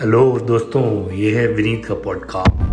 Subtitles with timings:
[0.00, 2.65] hello दोस्तों ये है विनीत का पॉडकास्ट